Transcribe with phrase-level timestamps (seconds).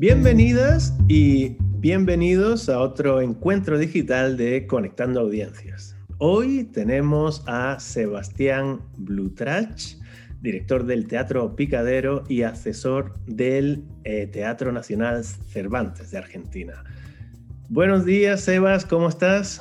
[0.00, 5.94] Bienvenidas y bienvenidos a otro encuentro digital de Conectando Audiencias.
[6.16, 9.96] Hoy tenemos a Sebastián Blutrach,
[10.40, 16.82] director del Teatro Picadero y asesor del eh, Teatro Nacional Cervantes de Argentina.
[17.68, 19.60] Buenos días, Sebas, ¿cómo estás?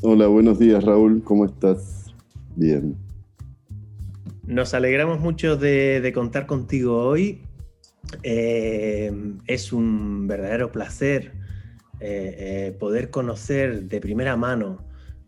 [0.00, 2.12] Hola, buenos días, Raúl, ¿cómo estás?
[2.56, 2.96] Bien.
[4.44, 7.42] Nos alegramos mucho de, contar contigo hoy.
[8.22, 9.12] Eh,
[9.46, 11.32] es un verdadero placer
[12.00, 14.84] eh, poder conocer de primera mano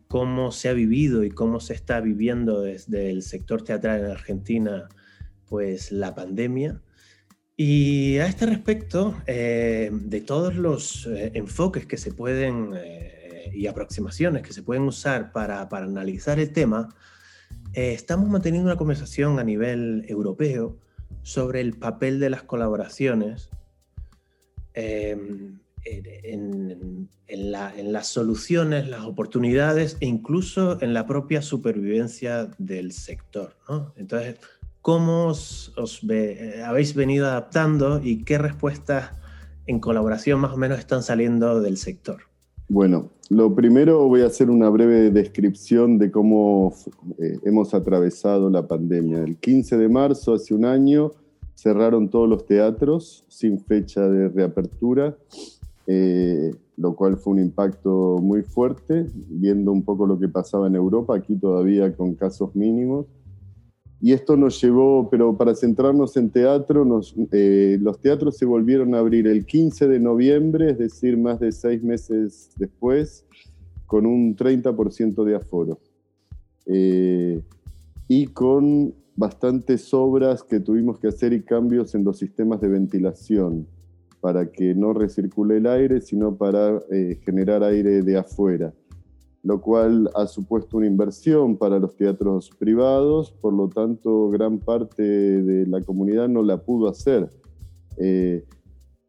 [0.08, 4.88] cómo se ha vivido y cómo se está viviendo desde el sector teatral en Argentina,
[5.46, 6.80] pues la pandemia.
[7.56, 13.66] Y a este respecto, eh, de todos los eh, enfoques que se pueden eh, y
[13.66, 16.94] aproximaciones que se pueden usar para analizar el tema,
[17.72, 20.78] estamos manteniendo una conversación a nivel europeo
[21.26, 23.50] sobre el papel de las colaboraciones
[24.74, 25.60] en,
[27.28, 33.56] las soluciones, las oportunidades e incluso en la propia supervivencia del sector.
[33.96, 34.36] Entonces,
[34.80, 35.72] ¿cómo os,
[36.08, 39.10] eh, habéis venido adaptando y qué respuestas
[39.66, 42.22] en colaboración más o menos están saliendo del sector?
[42.68, 46.74] Bueno, lo primero voy a hacer una breve descripción de cómo
[47.18, 49.18] eh, hemos atravesado la pandemia.
[49.22, 51.12] El 15 de marzo, hace un año,
[51.54, 55.16] cerraron todos los teatros sin fecha de reapertura
[55.86, 60.74] eh, lo cual fue un impacto muy fuerte, viendo un poco lo que pasaba en
[60.74, 63.06] Europa, aquí todavía con casos mínimos.
[64.00, 67.00] Y esto nos llevó, pero para centrarnos en teatro,
[67.32, 71.50] eh, los teatros se volvieron a abrir el 15 de noviembre, es decir, más de
[71.50, 73.24] seis meses después,
[73.86, 75.80] con un 30% de aforo.
[76.66, 77.40] Eh,
[78.08, 83.66] y con bastantes obras que tuvimos que hacer y cambios en los sistemas de ventilación
[84.20, 88.74] para que no recircule el aire, sino para eh, generar aire de afuera,
[89.46, 95.04] lo cual ha supuesto una inversión para los teatros privados, por lo tanto gran parte
[95.04, 97.30] de la comunidad no la pudo hacer.
[97.96, 98.44] Eh,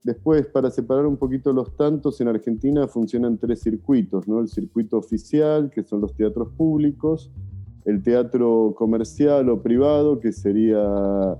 [0.04, 4.40] después, para separar un poquito los tantos, en Argentina funcionan tres circuitos, ¿no?
[4.40, 7.32] el circuito oficial, que son los teatros públicos,
[7.86, 11.36] el teatro comercial o privado, que sería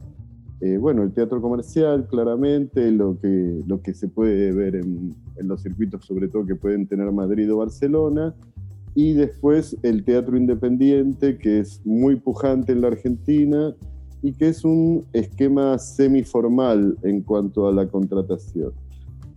[0.60, 5.62] eh, bueno, el teatro comercial, claramente, lo que, lo que se puede ver en, los
[5.62, 8.34] circuitos, sobre todo que pueden tener Madrid o Barcelona,
[8.98, 13.76] y después el teatro independiente, que es muy pujante en la Argentina
[14.24, 18.74] y que es un esquema semiformal en cuanto a la contratación.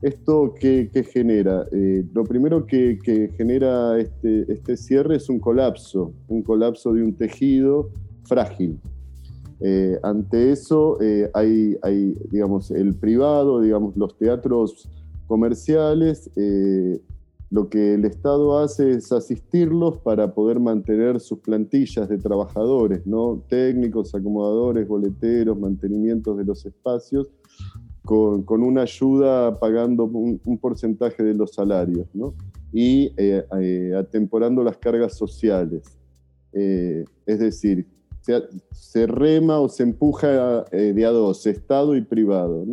[0.00, 1.66] ¿Esto qué, genera?
[1.72, 7.02] Eh, lo primero que, que genera este, este cierre es un colapso, un colapso de
[7.02, 7.90] un tejido
[8.24, 8.80] frágil
[9.62, 11.76] eh, ante eso eh, hay,
[12.30, 14.88] digamos, el privado, digamos, los teatros
[15.26, 16.98] comerciales, eh,
[17.50, 23.42] lo que el Estado hace es asistirlos para poder mantener sus plantillas de trabajadores, ¿no?
[23.48, 27.28] técnicos, acomodadores, boleteros, mantenimientos de los espacios,
[28.04, 32.34] con, una ayuda pagando un, un, porcentaje de los salarios ¿no?
[32.72, 33.12] y
[33.94, 35.98] atemporando las cargas sociales.
[36.52, 37.86] es decir,
[38.72, 42.64] se, rema o se empuja eh, de a dos, Estado y privado.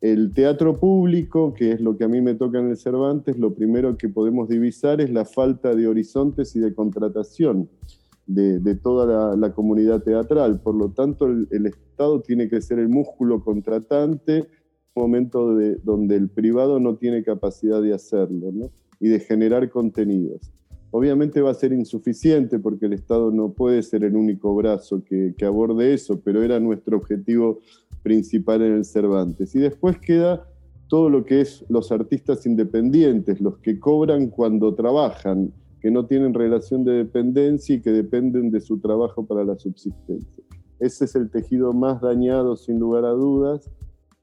[0.00, 3.54] El teatro público, que es lo que a mí me toca en el Cervantes, lo
[3.54, 7.68] primero que podemos divisar es la falta de horizontes y de contratación
[8.26, 10.60] de, toda la, comunidad teatral.
[10.60, 14.46] Por lo tanto, el, Estado tiene que ser el músculo contratante
[14.94, 18.50] momento de, donde el privado no tiene capacidad de hacerlo
[18.98, 20.52] y de generar contenidos.
[20.90, 25.34] Obviamente va a ser insuficiente porque el Estado no puede ser el único brazo que,
[25.44, 27.58] aborde eso, pero era nuestro objetivo
[28.06, 29.52] principal en el Cervantes.
[29.56, 30.48] Y después queda
[30.86, 36.32] todo lo que es los artistas independientes, los que cobran cuando trabajan, que no tienen
[36.32, 40.44] relación de dependencia y que dependen de su trabajo para la subsistencia.
[40.78, 43.68] Ese es el tejido más dañado, sin lugar a dudas,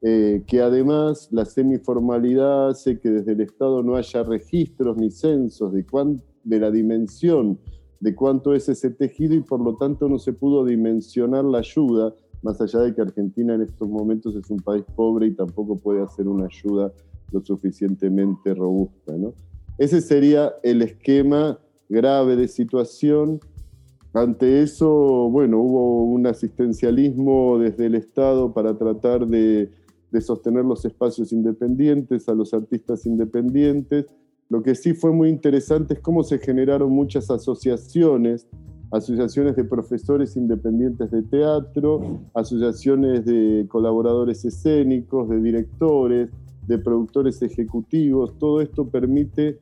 [0.01, 5.73] eh, que además la semiformalidad hace que desde el Estado no haya registros ni censos
[5.73, 7.57] de cuánto de la dimensión
[8.03, 12.13] de cuánto es ese tejido y por lo tanto no se pudo dimensionar la ayuda,
[12.43, 16.01] más allá de que Argentina en estos momentos es un país pobre y tampoco puede
[16.01, 16.91] hacer una ayuda
[17.31, 19.13] lo suficientemente robusta.
[19.17, 19.33] ¿no?
[19.77, 21.57] Ese sería el esquema
[21.89, 23.39] grave de situación.
[24.13, 29.71] Ante eso, bueno, hubo un asistencialismo desde el Estado para tratar de,
[30.11, 34.05] de sostener los espacios independientes, a los artistas independientes,
[34.49, 38.47] lo que sí fue muy interesante es cómo se generaron muchas asociaciones
[38.93, 46.29] asociaciones de profesores independientes de teatro, asociaciones de colaboradores escénicos, de directores,
[46.67, 48.37] de productores ejecutivos.
[48.37, 49.57] Todo esto permite,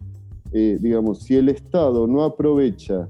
[0.52, 3.08] eh, digamos, si el Estado no aprovecha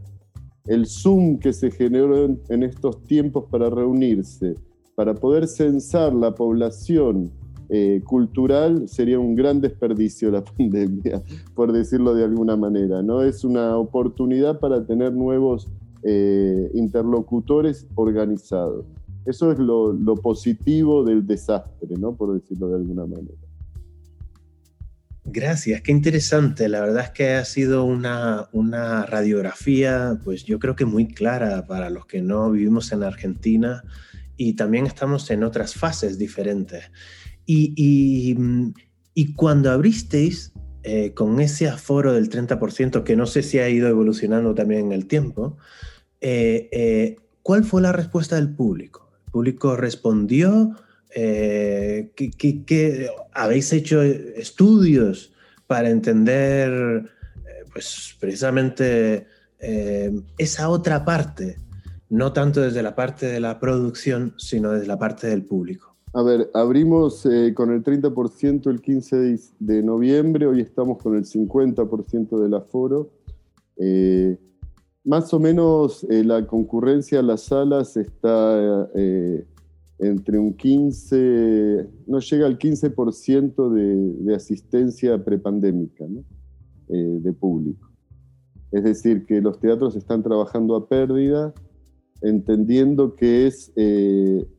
[0.67, 4.53] el Zoom que se generó en estos tiempos para reunirse,
[4.93, 7.31] para poder censar la población
[7.73, 11.23] eh, cultural sería un gran desperdicio la pandemia,
[11.55, 13.01] por decirlo de alguna manera.
[13.01, 13.23] ¿no?
[13.23, 15.67] Es una oportunidad para tener nuevos
[16.03, 18.85] eh, interlocutores organizados.
[19.25, 22.15] Eso es lo, positivo del desastre, ¿no?
[22.15, 23.37] por decirlo de alguna manera.
[25.23, 26.67] Gracias, qué interesante.
[26.67, 31.67] La verdad es que ha sido una, una, radiografía, pues yo creo que muy clara
[31.67, 33.83] para los que no vivimos en Argentina
[34.35, 36.91] y también estamos en otras fases diferentes.
[37.45, 38.35] Y,
[39.35, 40.51] cuando abristeis
[40.83, 44.91] eh, con ese aforo del 30%, que no sé si ha ido evolucionando también en
[44.93, 45.57] el tiempo,
[46.21, 49.09] eh, eh, ¿cuál fue la respuesta del público?
[49.27, 50.75] ¿El público respondió?
[51.13, 55.33] ¿qué, habéis hecho estudios
[55.67, 57.09] para entender
[57.73, 59.27] pues, precisamente
[60.37, 61.57] esa otra parte?
[62.09, 65.91] No tanto desde la parte de la producción, sino desde la parte del público.
[66.13, 71.23] A ver, abrimos eh, con el 30% el 15 de, noviembre, hoy estamos con el
[71.23, 73.11] 50% del aforo.
[73.77, 74.37] Eh,
[75.03, 78.89] más o menos eh, la concurrencia a las salas está
[79.99, 86.05] entre un 15, no llega al 15% de, asistencia prepandémica
[86.87, 87.89] de público.
[88.71, 91.53] Es decir, que los teatros están trabajando a pérdida,
[92.21, 93.71] entendiendo que es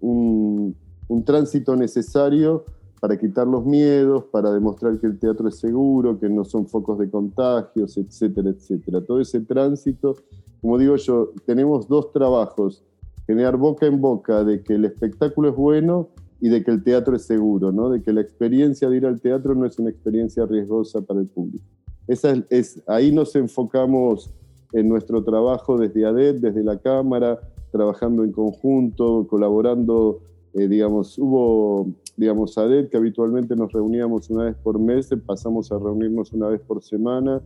[0.01, 0.77] un
[1.25, 2.65] tránsito necesario
[3.03, 7.01] para quitar los miedos, para demostrar que el teatro es seguro, que no son focos
[7.01, 9.01] de contagios, etcétera, etcétera.
[9.01, 10.15] Todo ese tránsito,
[10.61, 12.85] como digo yo, tenemos dos trabajos,
[13.27, 16.11] generar boca en boca de que el espectáculo es bueno
[16.41, 17.91] y de que el teatro es seguro, ¿no?
[17.91, 21.27] de que la experiencia de ir al teatro no es una experiencia riesgosa para el
[21.27, 21.65] público.
[22.07, 24.33] Esa es, ahí nos enfocamos
[24.75, 27.41] en nuestro trabajo desde ADET, desde la Cámara,
[27.73, 30.21] trabajando en conjunto, colaborando
[30.55, 35.79] eh, digamos, hubo, digamos, ADET, que habitualmente nos reuníamos una vez por mes, pasamos a
[35.79, 37.41] reunirnos una vez por semana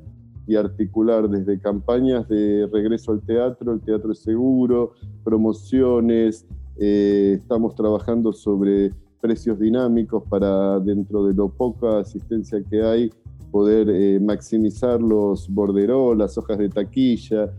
[0.46, 4.92] y articular desde campañas de regreso al teatro, el teatro es seguro,
[5.24, 6.46] promociones,
[6.78, 13.10] eh, estamos trabajando sobre precios dinámicos para dentro de lo poca asistencia que hay
[13.50, 17.50] poder eh, maximizar los borderos, las hojas de taquilla.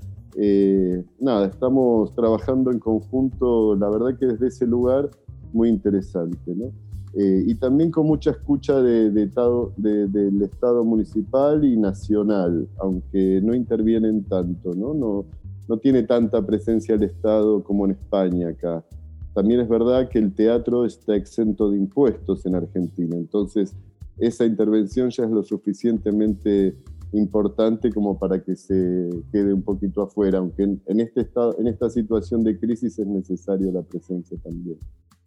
[1.19, 5.09] nada, estamos trabajando en conjunto, la verdad que desde ese lugar
[5.53, 6.53] muy interesante.
[6.55, 6.71] ¿no?
[7.19, 14.23] Eh, y también con mucha escucha de, del Estado municipal y nacional, aunque no intervienen
[14.25, 14.93] tanto, ¿no?
[14.93, 15.25] No,
[15.67, 18.85] no tiene tanta presencia el Estado como en España acá.
[19.33, 23.75] También es verdad que el teatro está exento de impuestos en Argentina, entonces
[24.19, 26.75] esa intervención ya es lo suficientemente
[27.13, 31.89] importante como para que se quede un poquito afuera, aunque en, este estado, en esta
[31.89, 34.77] situación de crisis es necesaria la presencia también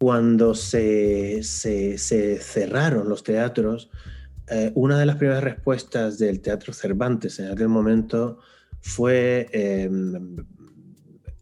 [0.01, 3.91] cuando se, cerraron los teatros,
[4.49, 8.39] eh, una de las primeras respuestas del Teatro Cervantes en aquel momento
[8.79, 10.37] fue em,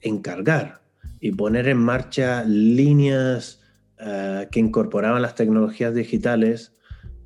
[0.01, 0.81] encargar
[1.21, 3.61] y poner en marcha líneas
[3.97, 6.73] eh, que incorporaban las tecnologías digitales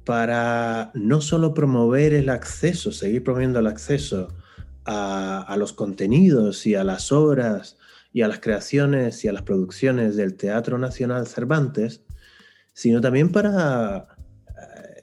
[0.05, 4.27] para no solo promover el acceso, seguir promoviendo el acceso
[4.85, 7.79] a, a los contenidos y a las obras
[8.13, 12.03] y a las creaciones y a las producciones del Teatro Nacional Cervantes,
[12.71, 14.07] sino también para,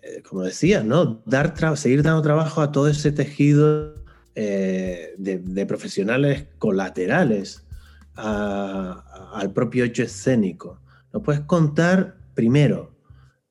[0.03, 1.21] eh, como decía, ¿no?
[1.27, 3.97] Dar seguir dando trabajo a todo ese tejido
[4.37, 7.67] eh, de, profesionales colaterales
[8.15, 10.81] al propio hecho escénico.
[11.13, 12.95] ¿Nos puedes contar primero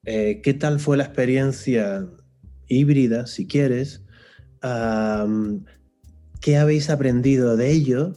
[0.05, 2.07] eh, qué tal fue la experiencia
[2.67, 4.03] híbrida, si quieres?
[6.41, 8.13] ¿Qué habéis aprendido de ello?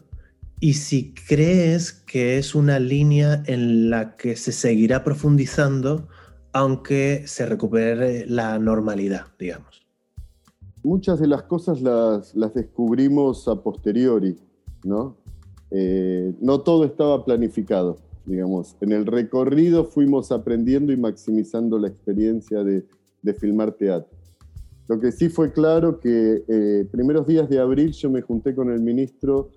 [0.62, 6.06] Y si crees que es una línea en la que se seguirá profundizando
[6.52, 9.84] aunque se recupere la normalidad, digamos.
[10.84, 14.36] Muchas de las cosas las, descubrimos a posteriori,
[14.84, 15.16] ¿no?
[15.72, 18.76] Eh, no todo estaba planificado, digamos.
[18.82, 22.84] En el recorrido fuimos aprendiendo y maximizando la experiencia de,
[23.34, 24.16] filmar teatro.
[24.86, 28.70] Lo que sí fue claro que eh, primeros días de abril yo me junté con
[28.70, 29.50] el ministro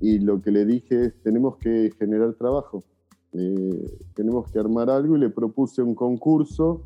[0.00, 2.84] y lo que le dije es, tenemos que generar trabajo,
[3.32, 6.82] eh, tenemos que armar algo y le propuse un concurso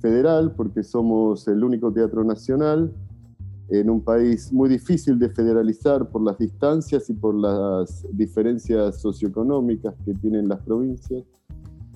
[0.00, 2.92] federal, porque somos el único teatro nacional,
[3.70, 9.94] en un país muy difícil de federalizar por las distancias y por las diferencias socioeconómicas
[10.04, 11.22] que tienen las provincias.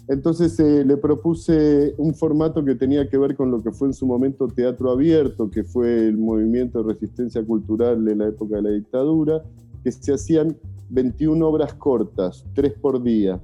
[0.07, 3.95] Entonces eh, le propuse un formato que tenía que ver con lo que fue en
[3.95, 8.63] su momento teatro abierto, que fue el movimiento de resistencia cultural de la época de
[8.63, 9.43] la dictadura,
[9.85, 10.57] que se hacían
[10.89, 13.39] 21 obras cortas, tres por día.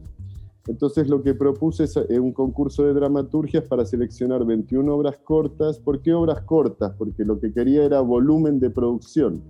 [0.66, 5.78] Entonces lo que propuse es eh, un concurso de dramaturgias para seleccionar 21 obras cortas.
[5.78, 6.94] ¿Por qué obras cortas?
[6.97, 9.42] Porque lo que quería era volumen de producción.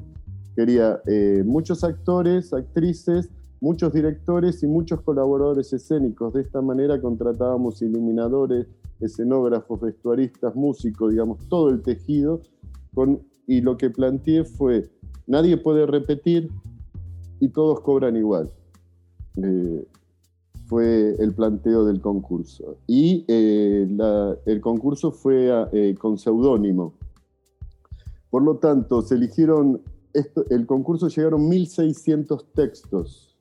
[0.57, 3.31] Quería eh, muchos actores, actrices,
[3.61, 6.33] muchos directores y muchos colaboradores escénicos.
[6.33, 8.67] De esta manera contratábamos iluminadores,
[9.01, 12.41] escenógrafos, vestuaristas, músicos, digamos, todo el tejido.
[12.95, 14.91] Con, y lo que planteé fue,
[15.27, 16.51] nadie puede repetir
[17.41, 18.51] y todos cobran igual.
[19.43, 19.87] Eh,
[20.67, 22.77] fue el planteo del concurso.
[22.87, 23.89] Y eh,
[24.47, 26.95] el concurso fue eh, con seudónimo.
[28.31, 29.83] Por lo tanto, se eligieron,
[30.51, 33.37] el concurso llegaron 1.600 textos,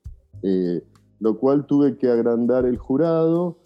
[1.20, 3.58] lo cual tuve que agrandar el jurado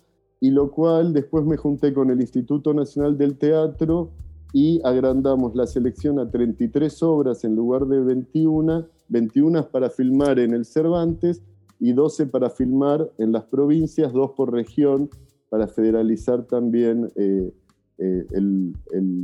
[0.41, 4.11] y lo cual después me junté con el Instituto Nacional del Teatro
[4.51, 10.53] y agrandamos la selección a 33 obras en lugar de 21, 21 para filmar en
[10.53, 11.41] el Cervantes
[11.79, 15.09] y 12 para filmar en las provincias, dos por región,
[15.49, 17.53] para federalizar también eh,
[17.97, 18.73] eh, el,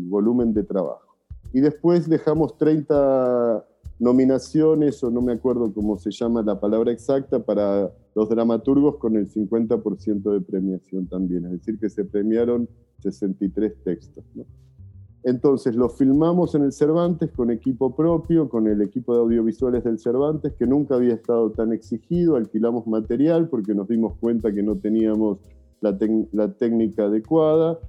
[0.10, 1.16] volumen de trabajo.
[1.54, 3.66] Y después dejamos 30
[4.00, 9.16] nominaciones, o no me acuerdo cómo se llama la palabra exacta, para los dramaturgos con
[9.16, 12.68] el 50% de premiación también, es decir, que se premiaron
[13.02, 14.24] 63 textos.
[15.24, 20.00] Entonces lo filmamos en el Cervantes con equipo propio, con el equipo de audiovisuales del
[20.00, 22.36] Cervantes, que nunca había estado tan exigido.
[22.36, 25.40] Alquilamos material porque nos dimos cuenta que no teníamos
[25.82, 25.98] la,
[26.58, 27.80] técnica adecuada.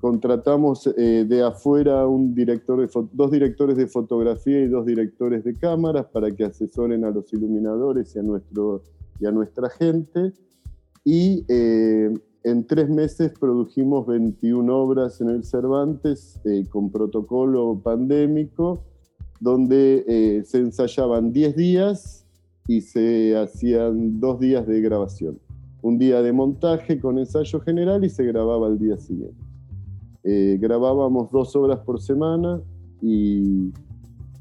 [0.00, 6.44] Contratamos eh, de afuera dos directores de fotografía y dos directores de cámaras para que
[6.44, 8.82] asesoren a los iluminadores y a, nuestro,
[9.20, 10.32] y a nuestra gente.
[11.04, 18.84] Y eh, en tres meses produjimos 21 obras en el Cervantes eh, con protocolo pandémico,
[19.40, 22.26] donde eh, se ensayaban 10 días
[22.66, 25.38] y se hacían dos días de grabación.
[25.82, 29.42] Un día de montaje con ensayo general y se grababa el día siguiente.
[30.22, 32.60] Eh, grabábamos dos obras por semana
[33.00, 33.72] y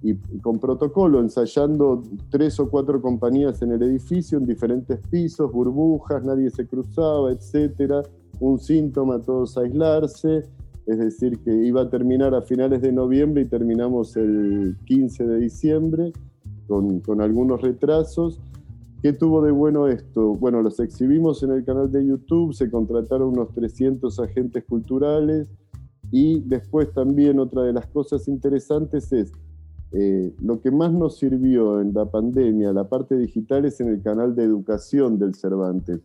[0.02, 6.24] y con protocolo, ensayando tres o cuatro compañías en el edificio, en diferentes pisos, burbujas,
[6.24, 8.04] nadie se cruzaba, etcétera.
[8.40, 10.46] Un síntoma, todos aislarse,
[10.86, 15.40] es decir, que iba a terminar a finales de noviembre y terminamos el 15 de
[15.40, 16.14] diciembre
[16.68, 18.40] con, con algunos retrasos.
[19.02, 20.34] ¿Qué tuvo de bueno esto?
[20.36, 25.50] Bueno, los exhibimos en el canal de YouTube, se contrataron unos 300 agentes culturales
[26.12, 29.32] y después también otra de las cosas interesantes es
[29.92, 34.02] eh, lo que más nos sirvió en la pandemia, la parte digital, es en el
[34.02, 36.02] canal de educación del Cervantes.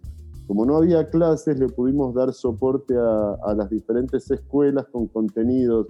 [0.46, 5.86] Como no había clases, le pudimos dar soporte a, las diferentes escuelas con contenidos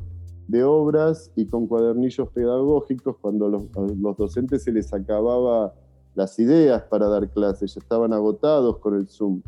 [0.49, 3.65] de obras y con cuadernillos pedagógicos cuando los,
[4.01, 5.73] los docentes se les acababa
[6.15, 9.43] las ideas para dar clases, ya estaban agotados con el Zoom.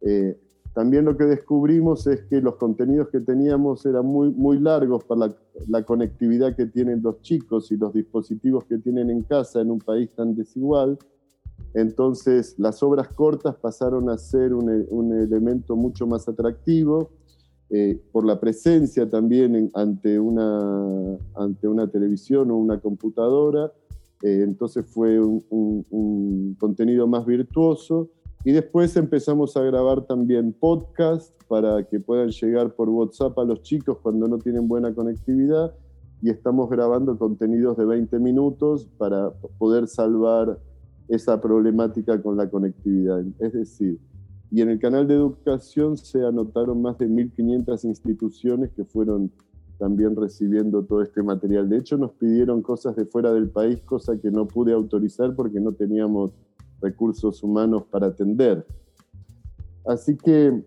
[0.00, 0.38] Eh,
[0.74, 5.32] también lo que descubrimos es que los contenidos que teníamos eran muy, muy largos para
[5.68, 9.78] la, conectividad que tienen los chicos y los dispositivos que tienen en casa en un
[9.78, 10.98] país tan desigual.
[11.74, 14.68] Entonces las obras cortas pasaron a ser un,
[15.12, 17.10] elemento mucho más atractivo
[17.70, 23.72] eh, por la presencia también ante, una, ante una televisión o una computadora.
[24.22, 28.10] Eh, entonces fue un, un contenido más virtuoso
[28.44, 33.62] y después empezamos a grabar también podcast para que puedan llegar por WhatsApp a los
[33.62, 35.74] chicos cuando no tienen buena conectividad.
[36.20, 40.58] Y estamos grabando contenidos de 20 minutos para poder salvar
[41.08, 43.24] esa problemática con la conectividad.
[43.38, 43.98] Es decir,
[44.50, 49.30] y en el canal de educación se anotaron más de 1.500 instituciones que fueron
[49.78, 51.68] también recibiendo todo este material.
[51.68, 55.60] De hecho, nos pidieron cosas de fuera del país, cosa que no pude autorizar porque
[55.60, 56.32] no teníamos
[56.84, 58.64] recursos humanos para atender.
[59.84, 60.62] Así que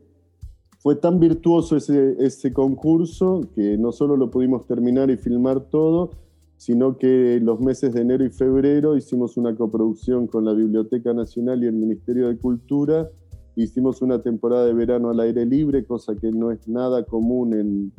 [0.79, 6.11] fue tan virtuoso ese, ese concurso que no solo lo pudimos terminar y filmar todo,
[6.57, 11.63] sino que los meses de enero y febrero hicimos una coproducción con la Biblioteca Nacional
[11.63, 13.09] y el Ministerio de Cultura.
[13.55, 17.91] Hicimos una temporada de verano al aire libre, cosa que no es nada común en,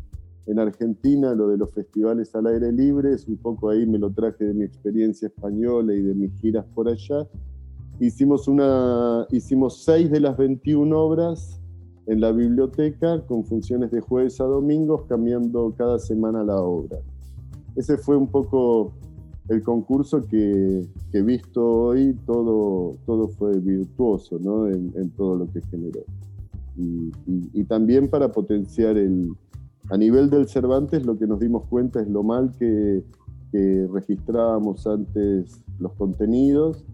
[0.47, 3.13] en Argentina, lo de los festivales al aire libre.
[3.13, 6.65] Es un poco ahí me lo traje de mi experiencia española y de mis giras
[6.75, 7.29] por allá.
[8.01, 11.61] Hicimos, una, hicimos seis de las 21 obras
[12.07, 16.99] en la biblioteca con funciones de jueves a domingos, cambiando cada semana la obra.
[17.77, 18.93] Ese fue un poco
[19.49, 24.69] el concurso que, he visto hoy, todo, todo fue virtuoso ¿no?
[24.69, 26.01] en, todo lo que generó.
[26.77, 29.33] Y, también para potenciar el,
[29.91, 33.03] a nivel del Cervantes, lo que nos dimos cuenta es lo mal que,
[33.91, 36.85] registrábamos antes los contenidos.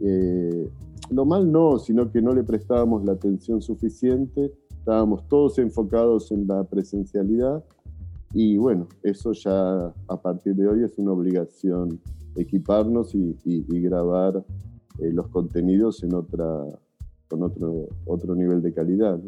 [0.00, 0.68] Eh,
[1.10, 6.46] lo mal no, sino que no le prestábamos la atención suficiente, estábamos todos enfocados en
[6.46, 7.64] la presencialidad
[8.32, 12.00] y bueno, eso ya a partir de hoy es una obligación
[12.36, 13.34] equiparnos y,
[13.80, 14.44] grabar
[14.98, 16.46] eh, los contenidos en otra,
[17.28, 19.18] con otro, otro nivel de calidad.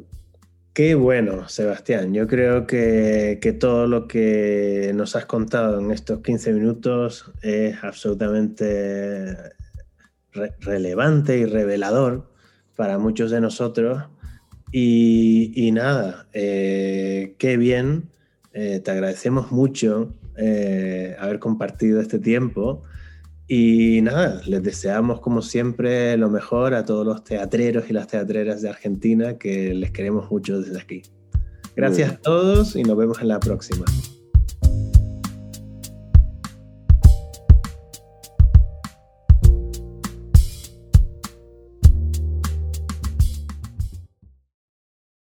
[0.78, 2.14] Qué bueno, Sebastián.
[2.14, 9.37] Yo creo que, todo lo que nos has contado en estos 15 minutos es absolutamente
[10.61, 12.30] relevante y revelador
[12.76, 14.04] para muchos de nosotros.
[14.73, 18.11] Y, nada, eh, qué bien
[18.52, 22.83] eh, te agradecemos mucho eh, haber compartido este tiempo.
[23.47, 28.61] Y nada, les deseamos como siempre lo mejor a todos los teatreros y las teatreras
[28.61, 31.02] de Argentina que les queremos mucho desde aquí.
[31.75, 33.85] Gracias a todos y nos vemos en la próxima.